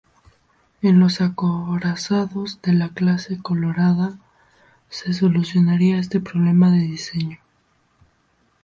[0.81, 4.17] En los acorazados de la clase Colorado
[4.89, 7.37] se solucionaría este problema de diseño.